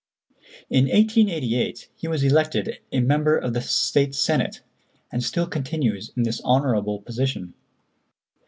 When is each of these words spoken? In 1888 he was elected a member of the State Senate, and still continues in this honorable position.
In 0.71 0.85
1888 0.85 1.89
he 1.95 2.07
was 2.07 2.23
elected 2.23 2.79
a 2.91 3.01
member 3.01 3.37
of 3.37 3.53
the 3.53 3.61
State 3.61 4.15
Senate, 4.15 4.61
and 5.11 5.23
still 5.23 5.45
continues 5.45 6.11
in 6.17 6.23
this 6.23 6.41
honorable 6.43 7.03
position. 7.03 7.53